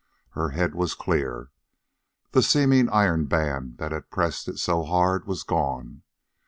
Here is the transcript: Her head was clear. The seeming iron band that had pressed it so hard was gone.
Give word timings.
Her 0.31 0.49
head 0.49 0.73
was 0.73 0.95
clear. 0.95 1.51
The 2.31 2.41
seeming 2.41 2.89
iron 2.89 3.25
band 3.27 3.77
that 3.77 3.91
had 3.91 4.09
pressed 4.09 4.47
it 4.47 4.57
so 4.57 4.81
hard 4.83 5.27
was 5.27 5.43
gone. 5.43 6.01